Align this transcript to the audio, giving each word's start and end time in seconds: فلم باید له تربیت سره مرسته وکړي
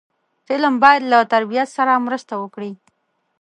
فلم 0.47 0.73
باید 0.83 1.03
له 1.11 1.19
تربیت 1.33 1.67
سره 1.77 2.03
مرسته 2.07 2.33
وکړي 2.41 2.71